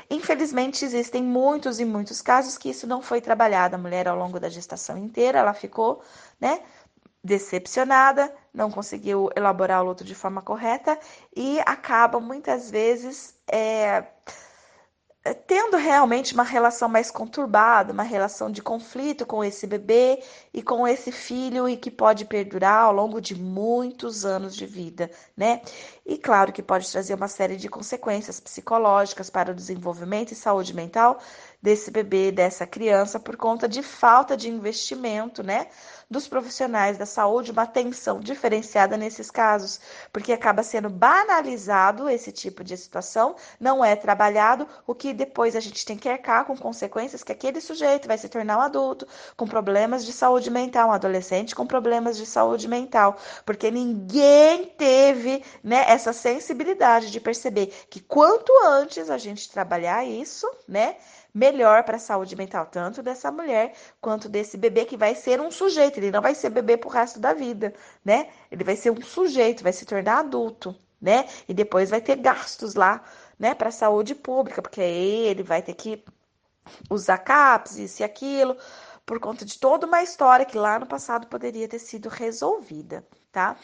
Infelizmente, 0.10 0.86
existem 0.86 1.24
muitos 1.24 1.80
e 1.80 1.86
muitos 1.86 2.22
casos 2.22 2.58
que 2.58 2.70
isso 2.70 2.86
não 2.88 3.02
foi 3.02 3.20
trabalhado. 3.22 3.76
A 3.76 3.80
mulher, 3.80 4.08
ao 4.08 4.18
longo 4.18 4.40
da 4.40 4.50
gestação 4.50 4.98
inteira, 4.98 5.40
ela 5.40 5.54
ficou, 5.54 6.02
né? 6.40 6.62
decepcionada, 7.24 8.34
não 8.58 8.72
conseguiu 8.72 9.30
elaborar 9.36 9.84
o 9.84 9.86
luto 9.86 10.04
de 10.04 10.16
forma 10.16 10.42
correta 10.42 11.00
e 11.36 11.60
acaba 11.60 12.20
muitas 12.20 12.72
vezes 12.72 13.36
é, 13.50 14.04
tendo 15.34 15.78
realmente 15.78 16.34
uma 16.34 16.44
relação 16.44 16.88
mais 16.90 17.12
conturbada, 17.12 17.94
uma 17.94 18.04
relação 18.04 18.52
de 18.52 18.62
conflito 18.62 19.26
com 19.26 19.44
esse 19.44 19.68
bebê 19.68 20.24
e 20.54 20.62
com 20.62 20.88
esse 20.88 21.12
filho 21.12 21.68
e 21.68 21.78
que 21.78 21.92
pode 21.92 22.26
perdurar 22.26 22.86
ao 22.86 22.94
longo 22.94 23.22
de 23.22 23.36
muitos 23.36 24.26
anos 24.26 24.56
de 24.56 24.66
vida, 24.66 25.10
né? 25.36 25.62
E 26.06 26.18
claro 26.18 26.52
que 26.52 26.64
pode 26.64 26.90
trazer 26.92 27.14
uma 27.14 27.28
série 27.28 27.58
de 27.58 27.70
consequências 27.70 28.40
psicológicas 28.40 29.30
para 29.30 29.52
o 29.52 29.56
desenvolvimento 29.56 30.32
e 30.32 30.36
saúde 30.36 30.74
mental 30.74 31.20
desse 31.62 31.92
bebê, 31.92 32.32
dessa 32.32 32.66
criança, 32.66 33.20
por 33.20 33.36
conta 33.36 33.68
de 33.68 33.82
falta 33.84 34.38
de 34.38 34.50
investimento, 34.50 35.44
né? 35.44 35.68
Dos 36.10 36.28
profissionais 36.28 36.98
da 36.98 37.06
saúde 37.06 37.52
uma 37.52 37.64
atenção 37.64 38.20
diferenciada 38.20 38.96
nesses 38.96 39.30
casos, 39.30 39.80
porque 40.12 40.32
acaba 40.32 40.64
sendo 40.64 40.90
banalizado 40.90 42.10
esse 42.10 42.32
tipo 42.32 42.64
de 42.64 42.78
situação, 42.78 43.36
não 43.60 43.84
é 43.84 43.96
trabalhado, 43.96 44.68
o 44.86 44.96
que 44.96 45.14
depois 45.14 45.56
a 45.56 45.60
gente 45.60 45.86
tem 45.86 45.98
que 45.98 46.08
arcar 46.08 46.46
com 46.46 46.56
consequências 46.56 47.24
que 47.24 47.32
aquele 47.32 47.60
sujeito 47.60 48.08
vai 48.08 48.18
se 48.18 48.30
tornar 48.30 48.58
um 48.58 48.62
adulto 48.62 49.08
com 49.36 49.48
problemas 49.48 50.06
de 50.06 50.14
saúde 50.14 50.50
mental, 50.50 50.90
um 50.90 50.94
adolescente 50.94 51.56
com 51.56 51.68
problemas 51.68 52.18
de 52.18 52.26
saúde 52.26 52.68
mental, 52.68 53.18
porque 53.46 53.70
ninguém 53.70 54.66
teve 54.78 55.44
né, 55.64 55.86
essa 55.88 56.14
sensibilidade 56.14 57.12
de 57.12 57.20
perceber 57.20 57.68
que 57.90 58.00
quanto 58.00 58.52
antes 58.66 59.10
a 59.10 59.18
gente 59.18 59.52
trabalhar 59.52 60.06
isso, 60.06 60.50
né? 60.68 60.96
melhor 61.38 61.84
para 61.84 61.98
a 61.98 62.00
saúde 62.00 62.36
mental, 62.36 62.66
tanto 62.66 63.04
dessa 63.04 63.32
mulher 63.32 63.74
quanto 64.02 64.28
desse 64.28 64.58
bebê 64.58 64.86
que 64.86 64.98
vai 64.98 65.14
ser 65.14 65.40
um 65.40 65.52
sujeito. 65.52 65.97
Ele 66.00 66.12
não 66.12 66.22
vai 66.22 66.36
ser 66.36 66.50
bebê 66.50 66.78
pro 66.78 66.90
resto 66.90 67.20
da 67.20 67.34
vida, 67.34 67.74
né? 68.04 68.30
Ele 68.52 68.64
vai 68.64 68.76
ser 68.76 68.92
um 68.92 69.02
sujeito, 69.02 69.64
vai 69.64 69.74
se 69.74 69.86
tornar 69.86 70.20
adulto, 70.20 70.76
né? 71.02 71.28
E 71.48 71.54
depois 71.54 71.90
vai 71.90 72.02
ter 72.02 72.18
gastos 72.18 72.76
lá, 72.76 73.04
né, 73.40 73.54
para 73.54 73.72
saúde 73.72 74.16
pública, 74.16 74.62
porque 74.62 74.82
ele 74.82 75.44
vai 75.44 75.62
ter 75.62 75.74
que 75.74 76.04
usar 76.90 77.20
CAPS, 77.20 77.78
isso 77.78 78.02
e 78.02 78.04
aquilo, 78.04 78.58
por 79.06 79.20
conta 79.20 79.46
de 79.46 79.58
toda 79.58 79.88
uma 79.88 80.04
história 80.04 80.46
que 80.46 80.58
lá 80.58 80.80
no 80.80 80.86
passado 80.86 81.28
poderia 81.28 81.68
ter 81.68 81.80
sido 81.80 82.10
resolvida, 82.10 83.06
tá? 83.32 83.56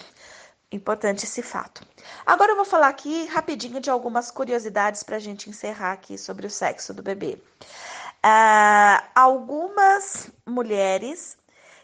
Importante 0.71 1.25
esse 1.25 1.41
fato. 1.43 1.85
Agora 2.25 2.51
eu 2.51 2.55
vou 2.55 2.65
falar 2.65 2.87
aqui 2.87 3.25
rapidinho 3.25 3.79
de 3.79 3.89
algumas 3.89 4.31
curiosidades 4.31 5.03
para 5.03 5.17
a 5.17 5.19
gente 5.19 5.49
encerrar 5.49 5.91
aqui 5.91 6.17
sobre 6.17 6.47
o 6.47 6.49
sexo 6.49 6.93
do 6.93 7.03
bebê. 7.03 7.37
Uh, 8.25 9.03
algumas 9.13 10.31
mulheres 10.47 11.37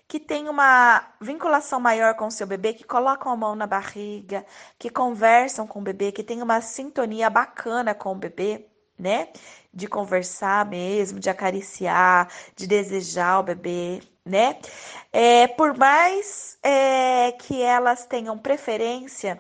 que 0.10 0.20
têm 0.20 0.50
uma 0.50 1.06
vinculação 1.22 1.80
maior 1.80 2.16
com 2.16 2.28
o 2.28 2.32
seu 2.32 2.48
bebê, 2.48 2.74
que 2.74 2.84
colocam 2.84 3.32
a 3.32 3.36
mão 3.38 3.56
na 3.56 3.68
barriga, 3.68 4.44
que 4.80 4.90
conversam 4.90 5.68
com 5.68 5.80
o 5.80 5.84
bebê, 5.84 6.12
que 6.12 6.24
têm 6.24 6.42
uma 6.42 6.62
sintonia 6.62 7.30
bacana 7.30 7.94
com 7.94 8.14
o 8.14 8.16
bebê, 8.16 8.66
né? 8.98 9.30
De 9.72 9.88
conversar 9.88 10.66
mesmo, 10.66 11.20
de 11.20 11.30
acariciar, 11.30 12.28
de 12.56 12.66
desejar 12.66 13.40
o 13.40 13.44
bebê, 13.44 14.02
né? 14.26 14.60
É, 15.14 15.48
por 15.48 15.78
mais 15.78 16.58
é, 16.64 17.32
que 17.34 17.62
elas 17.62 18.06
tenham 18.08 18.38
preferência 18.38 19.40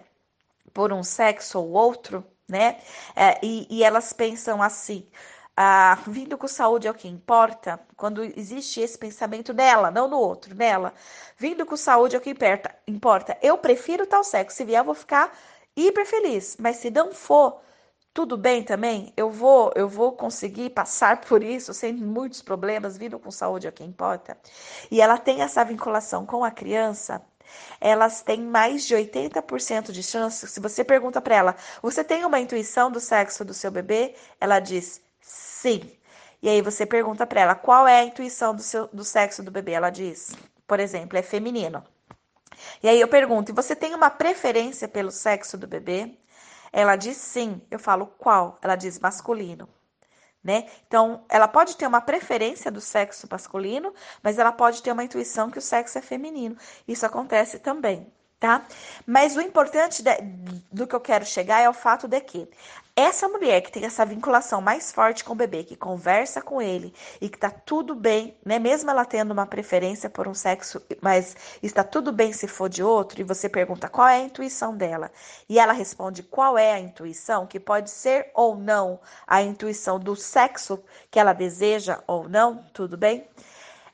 por 0.74 0.94
um 0.94 1.04
sexo 1.04 1.60
ou 1.60 1.72
outro, 1.72 2.24
né? 2.48 2.80
É, 3.16 3.40
e, 3.44 3.68
e, 3.72 3.84
elas 3.84 4.14
pensam 4.14 4.62
assim. 4.62 5.08
Ah, 5.62 6.01
vindo 6.08 6.38
com 6.38 6.48
saúde 6.48 6.88
é 6.88 6.92
o 6.92 6.94
que 6.94 7.06
importa, 7.10 7.82
quando 7.98 8.24
existe 8.24 8.80
esse 8.80 8.98
pensamento 8.98 9.54
nela, 9.54 9.92
não 9.92 10.08
no 10.08 10.18
outro, 10.18 10.56
nela. 10.56 10.94
Vindo 11.38 11.66
com 11.66 11.75
saúde 11.75 12.16
é 12.16 12.18
o 12.18 12.22
que 12.22 12.30
importa. 12.30 12.74
importa. 12.88 13.38
Eu 13.42 13.58
prefiro 13.58 14.08
tal 14.08 14.24
sexo. 14.24 14.56
Se 14.56 14.63
vier, 14.63 14.80
eu 14.80 14.86
vou 14.86 14.96
ficar 14.96 15.38
hiper 15.75 16.06
feliz. 16.06 16.56
Mas 16.58 16.78
se 16.78 16.89
não 16.89 17.12
for, 17.12 17.60
tudo 18.13 18.38
bem 18.38 18.63
também? 18.63 19.12
Eu 19.18 19.30
vou, 19.30 19.74
eu 19.75 19.89
vou 19.89 20.13
conseguir 20.13 20.70
passar 20.70 21.20
por 21.28 21.44
isso 21.44 21.74
sem 21.74 21.92
muitos 21.94 22.42
problemas, 22.42 22.96
vindo 22.98 23.20
com 23.20 23.30
saúde 23.30 23.68
é 23.68 23.70
o 23.70 23.74
que 23.74 23.84
importa. 23.84 24.38
E 24.89 25.01
ela 25.01 25.18
tem 25.18 25.42
essa 25.42 25.63
vinculação 25.66 26.25
com 26.25 26.44
a 26.46 26.51
criança 26.51 27.22
elas 27.82 28.22
têm 28.22 28.42
mais 28.42 28.86
de 28.86 28.96
80% 28.96 29.92
de 29.92 30.04
chance. 30.04 30.48
Se 30.48 30.60
você 30.60 30.84
pergunta 30.84 31.20
para 31.20 31.36
ela, 31.36 31.56
você 31.82 32.04
tem 32.04 32.24
uma 32.24 32.39
intuição 32.39 32.92
do 32.92 33.00
sexo 33.00 33.44
do 33.44 33.54
seu 33.56 33.72
bebê? 33.72 34.16
Ela 34.39 34.60
diz 34.60 35.01
sim. 35.62 35.92
E 36.42 36.50
aí 36.50 36.62
você 36.62 36.86
pergunta 36.86 37.25
para 37.28 37.42
ela, 37.42 37.56
qual 37.56 37.88
é 37.88 38.00
a 38.00 38.04
intuição 38.04 38.56
do, 38.56 38.62
seu, 38.62 38.88
do 38.88 39.04
sexo 39.04 39.44
do 39.44 39.51
bebê? 39.51 39.74
Ela 39.74 39.89
diz, 39.89 40.36
por 40.68 40.80
exemplo, 40.80 41.18
é 41.18 41.22
feminino. 41.22 41.84
E 42.84 42.89
aí 42.89 43.00
eu 43.00 43.08
pergunto, 43.08 43.51
e 43.51 43.56
você 43.56 43.75
tem 43.75 43.94
uma 43.94 44.10
preferência 44.10 44.88
pelo 44.88 45.12
sexo 45.12 45.58
do 45.58 45.68
bebê? 45.68 46.18
Ela 46.72 46.96
diz 46.96 47.18
sim. 47.18 47.62
Eu 47.70 47.80
falo 47.80 48.08
qual? 48.08 48.58
Ela 48.62 48.75
diz 48.75 49.00
masculino 49.00 49.68
né? 50.44 50.68
Então, 50.88 51.25
ela 51.30 51.48
pode 51.48 51.75
ter 51.75 51.86
uma 51.86 52.01
preferência 52.01 52.72
do 52.72 52.80
sexo 52.80 53.28
masculino, 53.30 53.94
mas 54.24 54.39
ela 54.39 54.51
pode 54.51 54.82
ter 54.82 54.92
uma 54.92 55.04
intuição 55.04 55.50
que 55.50 55.60
o 55.60 55.62
sexo 55.62 55.98
é 55.98 56.01
feminino. 56.01 56.56
Isso 56.88 57.06
acontece 57.06 57.60
também, 57.60 58.12
tá? 58.39 58.66
Mas 59.06 59.36
o 59.36 59.42
importante 59.42 60.01
de, 60.01 60.12
do 60.72 60.88
que 60.88 60.96
eu 60.96 61.01
quero 61.01 61.25
chegar 61.25 61.62
é 61.62 61.70
o 61.70 61.74
fato 61.74 62.08
de 62.08 62.22
que 62.22 62.50
essa 63.00 63.29
mulher 63.29 63.62
que 63.62 63.72
tem 63.72 63.86
essa 63.86 64.06
vinculação 64.06 64.60
mais 64.60 64.91
forte 64.91 65.24
com 65.24 65.32
o 65.32 65.36
bebê, 65.36 65.63
que 65.63 65.75
conversa 65.75 66.41
com 66.41 66.62
ele 66.62 66.94
e 67.22 67.29
que 67.29 67.38
tá 67.38 67.50
tudo 67.50 67.96
bem, 67.96 68.38
né? 68.46 68.60
Mesmo 68.60 68.91
ela 68.91 69.06
tendo 69.06 69.32
uma 69.32 69.46
preferência 69.46 70.10
por 70.10 70.27
um 70.27 70.34
sexo, 70.34 70.82
mas 71.01 71.36
está 71.63 71.82
tudo 71.82 72.12
bem 72.12 72.34
se 72.34 72.48
for 72.48 72.68
de 72.68 72.84
outro, 72.84 73.22
e 73.22 73.24
você 73.24 73.48
pergunta 73.48 73.88
qual 73.88 74.08
é 74.08 74.15
a 74.18 74.25
intuição 74.25 74.75
dela, 74.75 75.12
e 75.48 75.58
ela 75.58 75.72
responde 75.72 76.24
qual 76.24 76.58
é 76.58 76.74
a 76.74 76.79
intuição, 76.79 77.48
que 77.48 77.60
pode 77.60 77.89
ser 77.89 78.32
ou 78.34 78.58
não 78.58 79.00
a 79.25 79.41
intuição 79.41 79.98
do 79.98 80.15
sexo 80.15 80.84
que 81.10 81.20
ela 81.20 81.32
deseja 81.32 82.03
ou 82.06 82.27
não, 82.27 82.65
tudo 82.74 82.98
bem? 82.98 83.25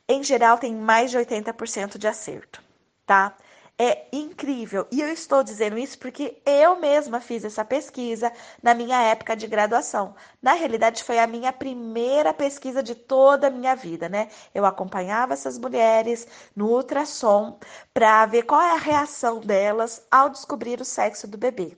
Em 0.07 0.23
geral, 0.23 0.57
tem 0.57 0.73
mais 0.73 1.11
de 1.11 1.17
80% 1.17 1.97
de 1.97 2.07
acerto, 2.07 2.61
tá? 3.05 3.35
É 3.77 4.07
incrível. 4.11 4.87
E 4.91 5.01
eu 5.01 5.09
estou 5.09 5.43
dizendo 5.43 5.77
isso 5.77 5.99
porque 5.99 6.41
eu 6.45 6.79
mesma 6.79 7.19
fiz 7.19 7.43
essa 7.43 7.65
pesquisa 7.65 8.31
na 8.63 8.73
minha 8.73 9.01
época 9.01 9.35
de 9.35 9.47
graduação. 9.47 10.15
Na 10.41 10.53
realidade, 10.53 11.03
foi 11.03 11.19
a 11.19 11.27
minha 11.27 11.51
primeira 11.51 12.33
pesquisa 12.33 12.81
de 12.81 12.95
toda 12.95 13.47
a 13.47 13.51
minha 13.51 13.75
vida, 13.75 14.07
né? 14.07 14.29
Eu 14.53 14.65
acompanhava 14.65 15.33
essas 15.33 15.57
mulheres 15.57 16.27
no 16.55 16.69
ultrassom 16.69 17.59
para 17.93 18.25
ver 18.25 18.43
qual 18.43 18.61
é 18.61 18.71
a 18.71 18.77
reação 18.77 19.39
delas 19.39 20.01
ao 20.09 20.29
descobrir 20.29 20.79
o 20.79 20.85
sexo 20.85 21.27
do 21.27 21.37
bebê. 21.37 21.77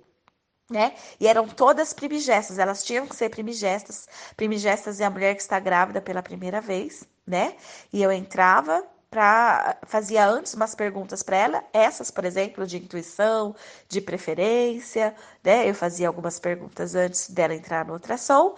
Né? 0.70 0.96
E 1.18 1.28
eram 1.28 1.48
todas 1.48 1.94
primigestas, 1.94 2.60
elas 2.60 2.84
tinham 2.84 3.08
que 3.08 3.16
ser 3.16 3.30
primigestas. 3.30 4.06
Primigestas 4.36 5.00
é 5.00 5.06
a 5.06 5.10
mulher 5.10 5.34
que 5.34 5.42
está 5.42 5.60
grávida 5.62 6.02
pela 6.02 6.22
primeira 6.22 6.60
vez, 6.60 7.06
né? 7.26 7.56
E 7.92 8.04
eu 8.04 8.12
entrava 8.12 8.86
para 9.10 9.78
fazia 9.84 10.26
antes 10.28 10.54
umas 10.54 10.76
perguntas 10.76 11.24
para 11.24 11.38
ela, 11.38 11.64
essas, 11.74 12.12
por 12.12 12.26
exemplo, 12.26 12.66
de 12.68 12.78
intuição, 12.78 13.56
de 13.88 14.02
preferência, 14.02 15.16
né? 15.44 15.70
Eu 15.70 15.74
fazia 15.76 16.08
algumas 16.08 16.40
perguntas 16.40 16.96
antes 16.96 17.30
dela 17.30 17.54
entrar 17.56 17.86
no 17.86 17.94
ultrassom. 17.94 18.56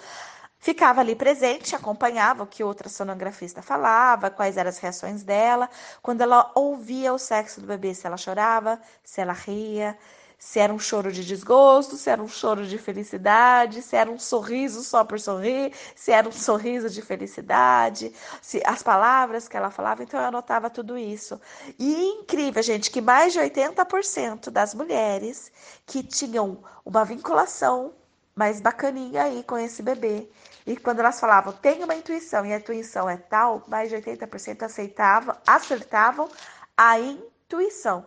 Ficava 0.61 0.99
ali 1.01 1.15
presente, 1.15 1.75
acompanhava 1.75 2.43
o 2.43 2.47
que 2.47 2.63
o 2.63 2.67
ultrassonografista 2.67 3.61
falava, 3.61 4.29
quais 4.29 4.57
eram 4.57 4.69
as 4.69 4.77
reações 4.77 5.23
dela, 5.23 5.69
quando 6.01 6.21
ela 6.21 6.51
ouvia 6.53 7.13
o 7.13 7.17
sexo 7.17 7.61
do 7.61 7.67
bebê, 7.67 7.93
se 7.95 8.05
ela 8.05 8.17
chorava, 8.17 8.79
se 9.03 9.21
ela 9.21 9.31
ria, 9.33 9.97
se 10.39 10.57
era 10.57 10.73
um 10.73 10.79
choro 10.79 11.11
de 11.11 11.25
desgosto, 11.25 11.97
se 11.97 12.09
era 12.09 12.23
um 12.23 12.27
choro 12.27 12.65
de 12.65 12.77
felicidade, 12.77 13.81
se 13.81 13.97
era 13.97 14.09
um 14.09 14.17
sorriso 14.17 14.81
só 14.81 15.03
por 15.03 15.19
sorrir, 15.19 15.73
se 15.93 16.13
era 16.13 16.27
um 16.27 16.31
sorriso 16.31 16.89
de 16.89 17.01
felicidade, 17.01 18.13
se 18.41 18.61
as 18.65 18.81
palavras 18.81 19.49
que 19.49 19.57
ela 19.57 19.69
falava, 19.69 20.01
então 20.01 20.17
eu 20.17 20.27
anotava 20.27 20.69
tudo 20.69 20.97
isso. 20.97 21.39
E 21.77 22.05
incrível, 22.05 22.63
gente, 22.63 22.89
que 22.89 23.01
mais 23.01 23.33
de 23.33 23.39
80% 23.39 24.49
das 24.49 24.73
mulheres 24.73 25.51
que 25.85 26.01
tinham 26.01 26.63
uma 26.85 27.03
vinculação 27.03 27.93
mais 28.33 28.61
bacaninha 28.61 29.23
aí 29.23 29.43
com 29.43 29.57
esse 29.57 29.83
bebê. 29.83 30.29
E 30.65 30.77
quando 30.77 30.99
elas 30.99 31.19
falavam, 31.19 31.51
tem 31.51 31.83
uma 31.83 31.95
intuição 31.95 32.45
e 32.45 32.53
a 32.53 32.57
intuição 32.57 33.09
é 33.09 33.17
tal, 33.17 33.63
mais 33.67 33.89
de 33.89 33.97
80% 33.97 34.63
aceitavam, 34.63 35.35
acertavam 35.45 36.29
a 36.77 36.97
intuição, 36.97 38.05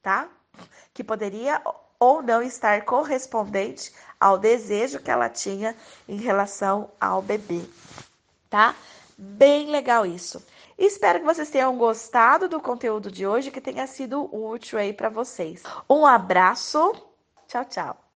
tá? 0.00 0.28
Que 0.92 1.04
poderia 1.04 1.60
ou 1.98 2.22
não 2.22 2.42
estar 2.42 2.84
correspondente 2.84 3.92
ao 4.18 4.38
desejo 4.38 4.98
que 4.98 5.10
ela 5.10 5.28
tinha 5.28 5.76
em 6.08 6.16
relação 6.16 6.90
ao 7.00 7.22
bebê, 7.22 7.62
tá? 8.50 8.74
Bem 9.16 9.70
legal 9.70 10.04
isso. 10.04 10.44
Espero 10.76 11.20
que 11.20 11.24
vocês 11.24 11.50
tenham 11.50 11.76
gostado 11.76 12.48
do 12.48 12.60
conteúdo 12.60 13.10
de 13.10 13.26
hoje, 13.26 13.50
que 13.50 13.60
tenha 13.60 13.86
sido 13.86 14.28
útil 14.34 14.78
aí 14.78 14.92
para 14.92 15.08
vocês. 15.08 15.62
Um 15.88 16.04
abraço. 16.04 16.92
Tchau, 17.46 17.64
tchau. 17.66 18.02